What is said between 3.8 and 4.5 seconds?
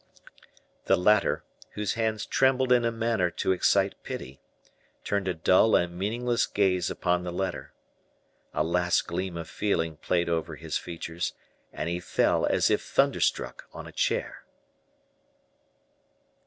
pity,